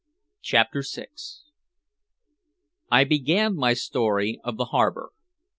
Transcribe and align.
CHAPTER 0.41 0.81
VI 0.81 1.09
I 2.89 3.03
began 3.03 3.55
my 3.55 3.75
story 3.75 4.39
of 4.43 4.57
the 4.57 4.65
harbor. 4.65 5.11